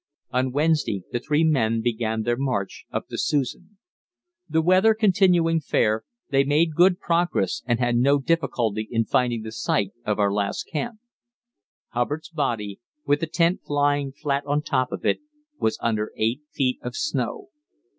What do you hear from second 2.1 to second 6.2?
their march up the Susan. The weather continuing fair,